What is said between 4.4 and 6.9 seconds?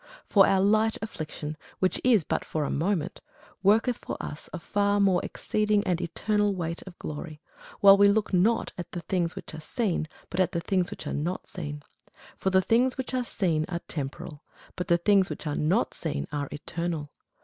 a far more exceeding and eternal weight